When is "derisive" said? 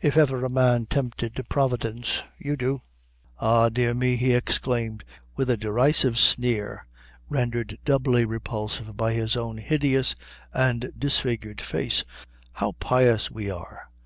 5.58-6.18